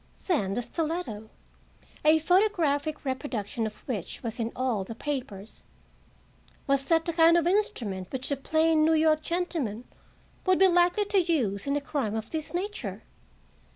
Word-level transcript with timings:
Then 0.25 0.55
the 0.55 0.63
stiletto—a 0.63 2.17
photographic 2.17 3.05
reproduction 3.05 3.67
of 3.67 3.87
which 3.87 4.23
was 4.23 4.39
in 4.39 4.51
all 4.55 4.83
the 4.83 4.95
papers—was 4.95 5.63
that 6.85 7.05
the 7.05 7.13
kind 7.13 7.37
of 7.37 7.45
instrument 7.45 8.11
which 8.11 8.31
a 8.31 8.35
plain 8.35 8.83
New 8.83 8.95
York 8.95 9.21
gentleman 9.21 9.83
would 10.47 10.57
be 10.57 10.67
likely 10.67 11.05
to 11.05 11.19
use 11.19 11.67
In 11.67 11.75
a 11.75 11.81
crime 11.81 12.15
of 12.15 12.31
this 12.31 12.51
nature? 12.51 13.03